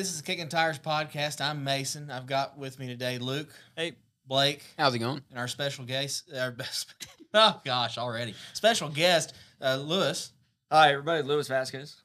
[0.00, 1.42] this is the Kicking Tires podcast.
[1.42, 2.10] I'm Mason.
[2.10, 3.92] I've got with me today Luke, Hey,
[4.26, 5.20] Blake, How's it going?
[5.28, 6.30] and our special guest.
[6.34, 6.94] Our best,
[7.34, 10.32] oh gosh, already special guest, uh, Lewis.
[10.72, 12.00] hi everybody, Lewis Vasquez.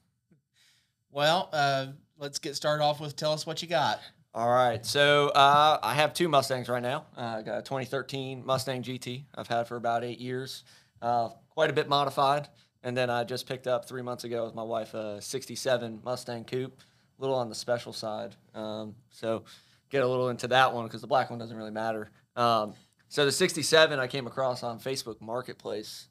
[1.10, 1.86] Well, uh,
[2.18, 3.98] let's get started off with tell us what you got.
[4.34, 7.06] All right, so uh, I have two Mustangs right now.
[7.16, 9.24] Uh, I got a 2013 Mustang GT.
[9.34, 10.64] I've had for about eight years,
[11.00, 12.48] uh, quite a bit modified.
[12.82, 16.44] And then I just picked up three months ago with my wife a 67 Mustang
[16.44, 18.34] Coupe, a little on the special side.
[18.54, 19.44] Um, so
[19.90, 22.10] get a little into that one because the black one doesn't really matter.
[22.34, 22.74] Um,
[23.08, 26.08] so the 67 I came across on Facebook Marketplace.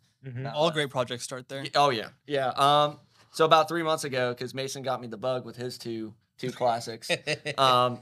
[0.53, 1.65] All great projects start there.
[1.75, 2.47] Oh yeah, yeah.
[2.49, 2.99] Um,
[3.31, 6.51] so about three months ago, because Mason got me the bug with his two two
[6.51, 7.11] classics.
[7.57, 7.99] um,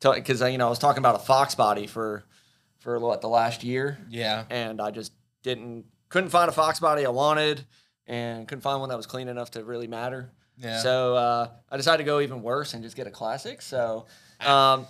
[0.00, 2.24] because you know I was talking about a Fox body for
[2.78, 7.04] for what the last year, yeah, and I just didn't couldn't find a Fox body
[7.04, 7.64] I wanted,
[8.06, 10.30] and couldn't find one that was clean enough to really matter.
[10.58, 10.78] Yeah.
[10.80, 13.62] So uh, I decided to go even worse and just get a classic.
[13.62, 14.06] So
[14.40, 14.86] um,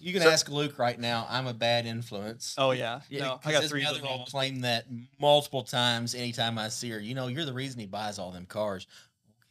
[0.00, 1.26] you can so- ask Luke right now.
[1.28, 2.54] I'm a bad influence.
[2.58, 4.18] Oh yeah, Yeah, no, I 'Cause got his three of mother them.
[4.18, 4.86] will claim that
[5.20, 6.98] multiple times anytime I see her.
[7.00, 8.86] You know, you're the reason he buys all them cars.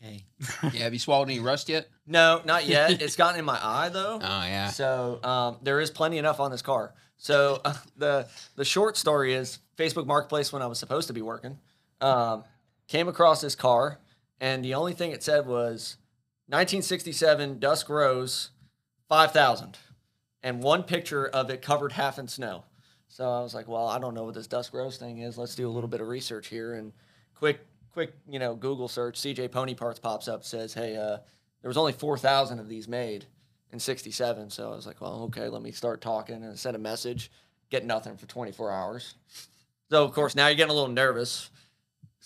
[0.04, 0.24] Okay.
[0.74, 1.88] Yeah, have you swallowed any rust yet?
[2.08, 3.02] no, not yet.
[3.02, 4.20] it's gotten in my eye though.
[4.24, 4.70] Oh yeah.
[4.70, 6.94] So um, there is plenty enough on this car.
[7.18, 11.22] So uh, the the short story is Facebook Marketplace when I was supposed to be
[11.22, 11.58] working,
[12.02, 12.44] um,
[12.88, 14.00] came across this car,
[14.40, 15.98] and the only thing it said was
[16.48, 18.52] 1967 Dusk Rose,
[19.08, 19.78] 5000
[20.42, 22.64] and one picture of it covered half in snow.
[23.08, 25.38] So I was like, well, I don't know what this Dusk Rose thing is.
[25.38, 26.94] Let's do a little bit of research here and
[27.36, 27.60] quick
[27.92, 29.20] quick you know Google search.
[29.20, 31.18] CJ Pony Parts pops up says, hey, uh,
[31.62, 33.26] there was only four thousand of these made
[33.72, 34.50] in 67.
[34.50, 37.32] So I was like, well, okay, let me start talking and send a message.
[37.70, 39.16] Get nothing for 24 hours.
[39.92, 41.50] So, of course, now you're getting a little nervous.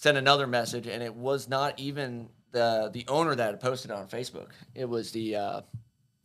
[0.03, 4.09] Send another message, and it was not even the the owner that had posted on
[4.09, 4.49] Facebook.
[4.75, 5.61] It was the uh,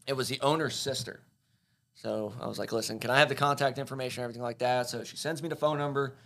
[0.05, 1.21] it was the owner's sister.
[1.94, 4.89] So I was like, listen, can I have the contact information, everything like that?
[4.89, 6.16] So she sends me the phone number.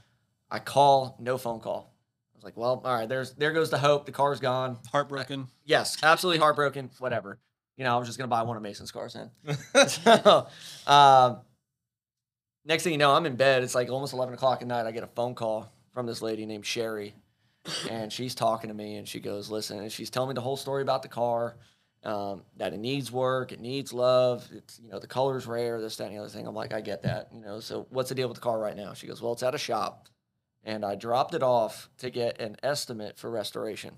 [0.50, 1.94] I call, no phone call.
[2.34, 4.06] I was like, well, all right, there's there goes the hope.
[4.06, 4.78] The car's gone.
[4.90, 5.48] Heartbroken.
[5.66, 6.88] Yes, absolutely heartbroken.
[7.00, 7.38] Whatever.
[7.76, 9.30] You know, I was just gonna buy one of Mason's cars then.
[9.88, 10.46] so,
[10.86, 11.40] um,
[12.64, 13.62] next thing you know, I'm in bed.
[13.62, 14.86] It's like almost 11 o'clock at night.
[14.86, 17.14] I get a phone call from this lady named Sherry,
[17.90, 20.56] and she's talking to me, and she goes, "Listen," and she's telling me the whole
[20.56, 21.56] story about the car,
[22.04, 24.48] um, that it needs work, it needs love.
[24.52, 26.46] It's you know the color's rare, this, that, and the other thing.
[26.46, 27.60] I'm like, I get that, you know.
[27.60, 28.94] So what's the deal with the car right now?
[28.94, 30.08] She goes, Well, it's at a shop,
[30.64, 33.94] and I dropped it off to get an estimate for restoration.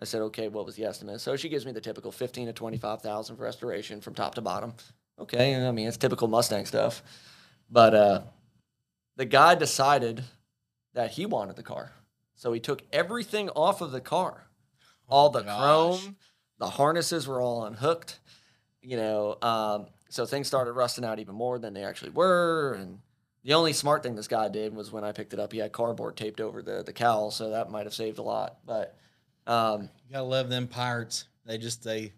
[0.00, 1.20] I said, okay, what was the estimate?
[1.20, 4.40] So she gives me the typical fifteen to twenty-five thousand for restoration from top to
[4.40, 4.74] bottom.
[5.18, 7.02] Okay, I mean it's typical Mustang stuff,
[7.68, 8.20] but uh,
[9.16, 10.22] the guy decided
[10.94, 11.90] that he wanted the car,
[12.38, 14.48] so he took everything off of the car,
[15.06, 15.58] all the gosh.
[15.60, 16.16] chrome,
[16.58, 18.18] the harnesses were all unhooked,
[18.80, 19.36] you know.
[19.42, 23.00] Um, so things started rusting out even more than they actually were, and
[23.44, 25.72] the only smart thing this guy did was when I picked it up, he had
[25.72, 28.96] cardboard taped over the the cowl, so that might have saved a lot, but.
[29.46, 31.24] Um, You gotta love them pirates.
[31.46, 32.12] They just they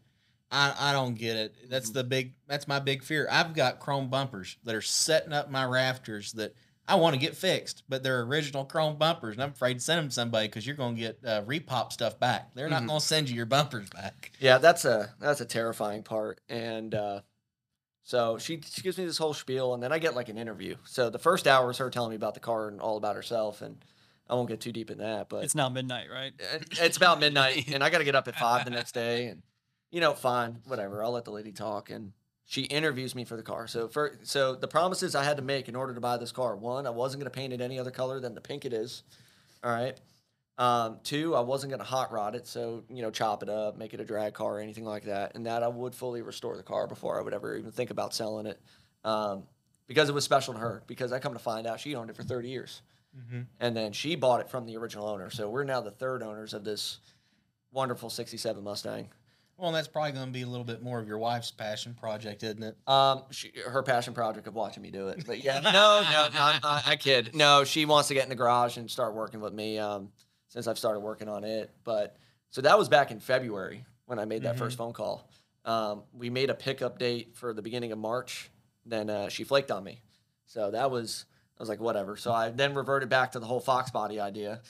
[0.51, 1.55] I I don't get it.
[1.71, 3.29] That's the big that's my big fear.
[3.31, 6.55] I've got chrome bumpers that are setting up my rafters that
[6.91, 9.99] I want to get fixed, but they're original chrome bumpers, and I'm afraid to send
[9.99, 12.53] them to somebody because you're gonna get uh, repop stuff back.
[12.55, 12.89] They're not Mhm.
[12.89, 14.33] gonna send you your bumpers back.
[14.41, 16.41] Yeah, that's a that's a terrifying part.
[16.49, 17.21] And uh,
[18.03, 20.77] so she she gives me this whole spiel, and then I get like an interview.
[20.85, 23.63] So the first hour is her telling me about the car and all about herself,
[23.63, 23.85] and
[24.29, 25.29] I won't get too deep in that.
[25.29, 26.33] But It's now midnight, right?
[26.39, 29.27] it- it's about midnight, and I got to get up at five the next day,
[29.29, 29.43] and
[29.91, 31.05] you know, fine, whatever.
[31.05, 32.13] I'll let the lady talk, and
[32.51, 33.69] she interviews me for the car.
[33.69, 36.57] So for so the promises I had to make in order to buy this car:
[36.57, 39.05] one, I wasn't going to paint it any other color than the pink it is.
[39.63, 39.97] All right.
[40.59, 43.79] Um, two, I wasn't going to hot rod it, so you know, chop it up,
[43.79, 46.57] make it a drag car, or anything like that, and that I would fully restore
[46.57, 48.61] the car before I would ever even think about selling it,
[49.05, 49.45] um,
[49.87, 50.83] because it was special to her.
[50.89, 52.83] Because I come to find out she owned it for thirty years
[53.61, 55.31] and then she bought it from the original owner.
[55.31, 56.99] So we're now the third owners of this
[57.71, 59.09] wonderful '67 Mustang.
[59.61, 62.63] Well, that's probably gonna be a little bit more of your wife's passion project, isn't
[62.63, 62.77] it?
[62.87, 65.25] Um, she, her passion project of watching me do it.
[65.27, 67.35] But yeah, no, no, no, I, I, I kid.
[67.35, 69.79] No, she wants to get in the garage and start working with me.
[69.79, 70.11] Um,
[70.51, 71.71] since I've started working on it.
[71.85, 72.17] But
[72.51, 75.31] so that was back in February when I made that first phone call.
[75.65, 78.51] Um, we made a pickup date for the beginning of March.
[78.85, 80.03] Then uh, she flaked on me.
[80.47, 81.25] So that was
[81.59, 82.17] I was like whatever.
[82.17, 84.61] So I then reverted back to the whole Fox body idea.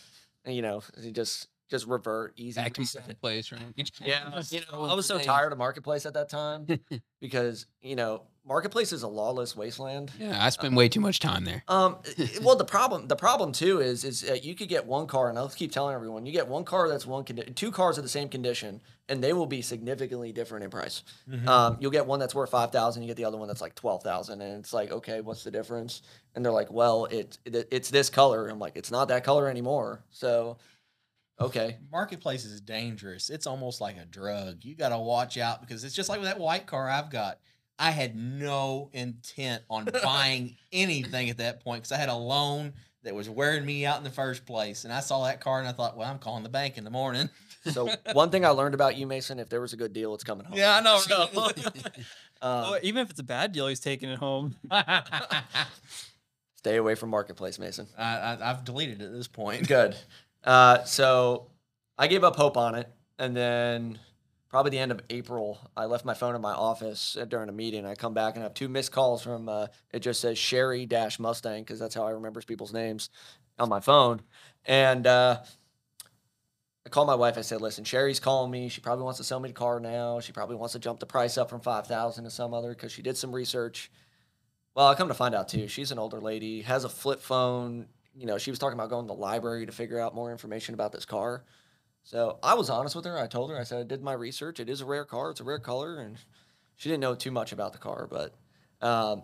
[0.45, 2.61] And you know, you just just revert easy.
[2.61, 3.61] Back to marketplace, right?
[4.05, 6.67] Yeah, you know, I was so tired of marketplace at that time
[7.21, 10.11] because you know marketplace is a lawless wasteland.
[10.19, 11.63] Yeah, I spend way too much time there.
[11.69, 11.99] Um,
[12.43, 15.39] well, the problem the problem too is is uh, you could get one car, and
[15.39, 18.11] I'll keep telling everyone, you get one car that's one condi- two cars of the
[18.11, 21.03] same condition, and they will be significantly different in price.
[21.47, 23.75] Um, you'll get one that's worth five thousand, you get the other one that's like
[23.75, 26.03] twelve thousand, and it's like, okay, what's the difference?
[26.35, 28.49] And they're like, well, it, it it's this color.
[28.49, 30.03] I'm like, it's not that color anymore.
[30.11, 30.59] So,
[31.41, 33.31] okay, Marketplace is dangerous.
[33.31, 34.65] It's almost like a drug.
[34.65, 37.39] You got to watch out because it's just like that white car I've got.
[37.79, 42.75] I had no intent on buying anything at that point because I had a loan
[43.03, 44.85] that was wearing me out in the first place.
[44.85, 46.91] And I saw that car and I thought, well, I'm calling the bank in the
[46.91, 47.31] morning.
[47.73, 50.25] so one thing I learned about you, Mason, if there was a good deal, it's
[50.25, 50.59] coming home.
[50.59, 50.99] Yeah, I know.
[50.99, 51.93] So, um,
[52.43, 54.57] Oh, even if it's a bad deal, he's taking it home.
[56.57, 57.87] stay away from marketplace, Mason.
[57.97, 59.67] I, I, I've deleted it at this point.
[59.67, 59.97] Good.
[60.45, 61.49] Uh, so
[61.99, 62.89] I gave up hope on it,
[63.19, 63.99] and then
[64.49, 67.53] probably the end of April, I left my phone in my office uh, during a
[67.53, 67.87] meeting.
[67.87, 69.49] I come back and I have two missed calls from.
[69.49, 73.11] Uh, it just says Sherry Dash Mustang because that's how I remember people's names
[73.59, 74.23] on my phone,
[74.65, 75.41] and uh,
[76.87, 77.37] I called my wife.
[77.37, 78.69] I said, "Listen, Sherry's calling me.
[78.69, 80.21] She probably wants to sell me the car now.
[80.21, 82.93] She probably wants to jump the price up from five thousand to some other because
[82.93, 83.91] she did some research."
[84.75, 87.87] Well, I come to find out too, she's an older lady, has a flip phone.
[88.21, 90.75] You know, she was talking about going to the library to figure out more information
[90.75, 91.45] about this car.
[92.03, 93.19] So I was honest with her.
[93.19, 94.61] I told her, I said, I did my research.
[94.61, 95.31] It is a rare car.
[95.31, 96.01] It's a rare color.
[96.01, 96.19] And
[96.77, 98.07] she didn't know too much about the car.
[98.11, 98.35] But
[98.87, 99.23] um,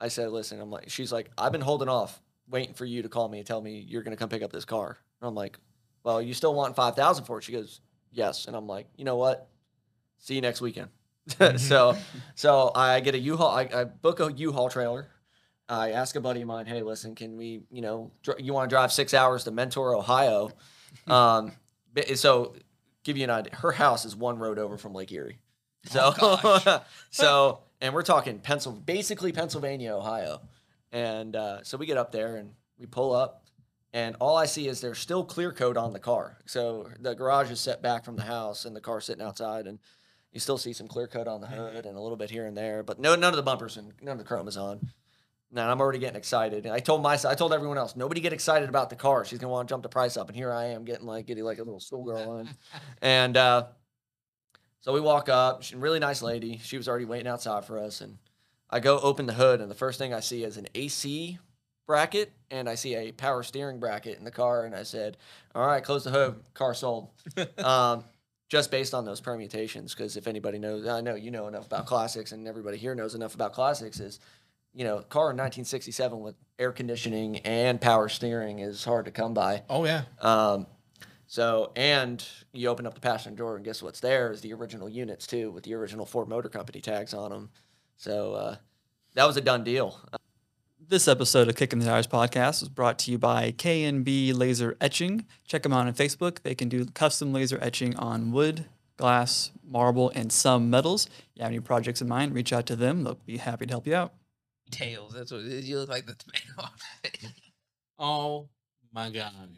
[0.00, 3.08] I said, listen, I'm like, she's like, I've been holding off, waiting for you to
[3.08, 4.98] call me and tell me you're going to come pick up this car.
[5.20, 5.58] And I'm like,
[6.04, 7.42] well, you still want 5000 for it?
[7.42, 7.80] She goes,
[8.12, 8.46] yes.
[8.46, 9.48] And I'm like, you know what?
[10.18, 10.90] See you next weekend.
[11.56, 11.96] so,
[12.36, 13.50] so I get a U-Haul.
[13.50, 15.08] I, I book a U-Haul trailer.
[15.68, 18.70] I ask a buddy of mine, hey, listen, can we, you know, dr- you want
[18.70, 20.50] to drive six hours to Mentor, Ohio?
[21.06, 21.52] Um,
[22.14, 22.54] so
[23.04, 23.54] give you an idea.
[23.54, 25.38] Her house is one road over from Lake Erie.
[25.84, 26.80] So,
[27.10, 30.40] so, and we're talking Pennsylvania, basically Pennsylvania, Ohio.
[30.90, 33.44] And uh, so we get up there and we pull up,
[33.92, 36.38] and all I see is there's still clear coat on the car.
[36.46, 39.78] So the garage is set back from the house, and the car's sitting outside, and
[40.32, 42.56] you still see some clear coat on the hood and a little bit here and
[42.56, 44.80] there, but no, none of the bumpers and none of the chrome is on.
[45.56, 46.66] Now I'm already getting excited.
[46.66, 49.24] And I told my, I told everyone else, nobody get excited about the car.
[49.24, 51.44] She's gonna want to jump the price up, and here I am getting like getting
[51.44, 52.48] like a little schoolgirl on.
[53.00, 53.64] And uh,
[54.80, 55.62] so we walk up.
[55.62, 56.60] She's a really nice lady.
[56.62, 58.18] She was already waiting outside for us, and
[58.68, 61.38] I go open the hood, and the first thing I see is an AC
[61.86, 65.16] bracket, and I see a power steering bracket in the car, and I said,
[65.54, 66.36] "All right, close the hood.
[66.52, 67.08] Car sold."
[67.58, 68.04] um,
[68.48, 71.86] just based on those permutations, because if anybody knows, I know you know enough about
[71.86, 74.00] classics, and everybody here knows enough about classics.
[74.00, 74.20] Is
[74.76, 79.32] you know, car in 1967 with air conditioning and power steering is hard to come
[79.32, 79.62] by.
[79.70, 80.02] Oh, yeah.
[80.20, 80.66] Um,
[81.26, 84.86] so, and you open up the passenger door, and guess what's there is the original
[84.86, 87.50] units too, with the original Ford Motor Company tags on them.
[87.96, 88.56] So uh,
[89.14, 89.98] that was a done deal.
[90.88, 95.24] This episode of Kicking the Tires podcast was brought to you by K&B Laser Etching.
[95.46, 96.42] Check them out on Facebook.
[96.42, 98.66] They can do custom laser etching on wood,
[98.98, 101.06] glass, marble, and some metals.
[101.06, 103.04] If you have any projects in mind, reach out to them.
[103.04, 104.12] They'll be happy to help you out.
[104.70, 105.12] Tails.
[105.14, 105.68] That's what it is.
[105.68, 106.70] You look like the tomato.
[107.98, 108.50] Oh,
[108.92, 109.56] my God.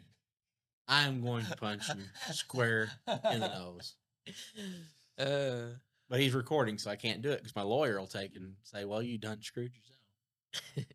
[0.87, 3.95] I'm going to punch you square in the nose.
[5.19, 5.75] uh,
[6.09, 8.85] But he's recording, so I can't do it because my lawyer will take and say,
[8.85, 10.87] well, you done screwed yourself.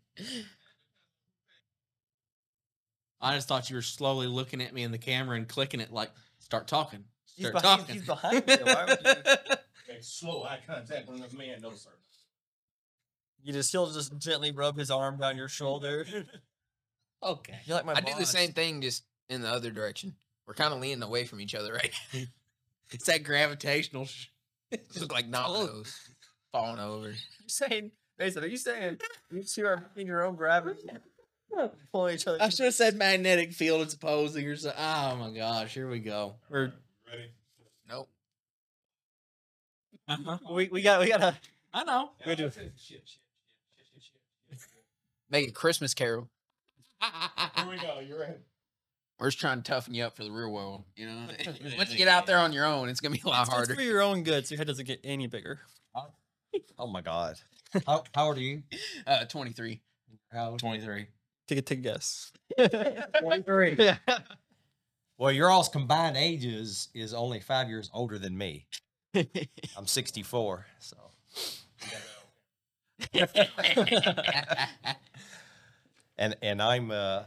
[3.20, 5.92] I just thought you were slowly looking at me in the camera and clicking it
[5.92, 7.04] like, start talking.
[7.36, 7.94] He's Start behind- talking.
[7.94, 9.12] he's behind me, why would you-
[9.90, 11.90] Okay, slow eye contact with another man, no sir.
[13.44, 16.06] You just he'll just gently rub his arm down your shoulder.
[17.22, 17.58] okay.
[17.66, 18.30] You're like my I do the boss.
[18.30, 20.14] same thing, just in the other direction.
[20.46, 21.92] We're kind of leaning away from each other, right?
[22.90, 24.04] It's that gravitational.
[24.04, 24.26] Sh-
[24.92, 25.32] Just like oh.
[25.32, 25.98] dominoes
[26.52, 27.08] falling over.
[27.08, 27.16] You're
[27.48, 28.44] saying, Mason?
[28.44, 28.98] Are you saying
[29.32, 30.88] you two are in your own gravity,
[31.90, 32.38] pulling each other?
[32.40, 34.80] I should have said magnetic field it's opposing or something.
[34.80, 36.34] Oh my gosh, here we go.
[36.50, 36.72] We're
[37.10, 37.30] Ready?
[37.88, 38.08] Nope.
[40.06, 40.38] Uh-huh.
[40.52, 41.36] we we got we gotta.
[41.72, 42.10] I know.
[42.26, 42.44] We do.
[42.44, 43.18] Shit, shit, shit, shit.
[45.30, 46.28] Make a Christmas carol.
[47.00, 48.00] Here we go.
[48.06, 48.34] You ready?
[49.18, 50.82] We're just trying to toughen you up for the real world.
[50.96, 51.26] You know,
[51.78, 53.54] once you get out there on your own, it's gonna be a lot It's, it's
[53.54, 53.74] harder.
[53.74, 55.60] for your own good, so your head doesn't get any bigger.
[56.78, 57.40] Oh my god.
[57.84, 58.62] How, how old are you?
[59.08, 59.80] Uh, 23.
[60.32, 61.06] How, 23.
[61.48, 62.30] Take a take a guess.
[63.20, 63.74] 23.
[63.76, 63.96] Yeah.
[65.18, 68.66] Well, your all's combined ages is only five years older than me.
[69.76, 70.96] I'm 64, so.
[76.18, 77.24] and and I'm uh,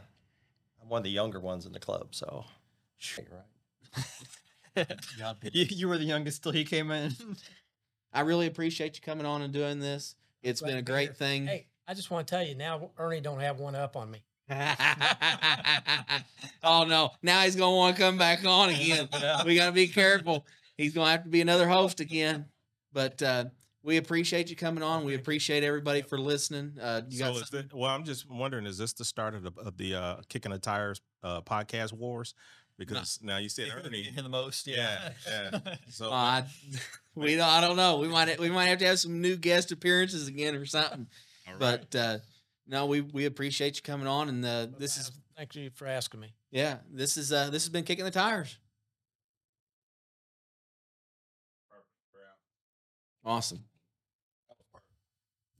[0.82, 2.44] I'm one of the younger ones in the club, so.
[4.76, 4.86] Right.
[5.52, 7.14] you, you were the youngest till he came in.
[8.12, 10.14] I really appreciate you coming on and doing this.
[10.42, 11.14] It's Glad been a great here.
[11.14, 11.46] thing.
[11.46, 14.24] Hey, I just want to tell you now, Ernie don't have one up on me.
[16.64, 17.10] oh no!
[17.22, 19.06] Now he's gonna want to come back on again.
[19.44, 20.46] we gotta be careful.
[20.78, 22.46] He's gonna have to be another host again.
[22.92, 23.44] But uh,
[23.88, 25.02] we appreciate you coming on.
[25.04, 26.74] We appreciate everybody for listening.
[26.80, 27.68] Uh, you got So is something?
[27.70, 30.52] thi- well, I'm just wondering, is this the start of the of the uh, kicking
[30.52, 32.34] the tires uh, podcast wars?
[32.78, 34.12] Because now you said Ernie.
[34.14, 34.66] in the most.
[34.66, 35.58] Yeah, yeah.
[35.88, 36.44] So Uh, I,
[37.14, 37.48] we don't.
[37.48, 37.96] I don't know.
[37.98, 38.38] We might.
[38.38, 41.08] We might have to have some new guest appearances again or something.
[41.46, 41.58] all right.
[41.90, 42.18] But uh,
[42.66, 44.28] no, we we appreciate you coming on.
[44.28, 46.34] And uh, this is Thank you for asking me.
[46.50, 46.76] yeah.
[46.92, 48.58] This is uh, this has been kicking the tires.
[53.24, 53.64] Awesome.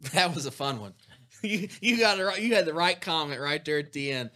[0.13, 0.95] That was a fun one.
[1.41, 4.31] You you got the right, you had the right comment right there at the end.